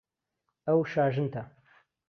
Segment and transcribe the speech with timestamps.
[0.67, 1.43] ئەو شاژنتە.